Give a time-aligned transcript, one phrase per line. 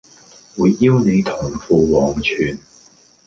[0.57, 2.57] 會邀你同赴黃泉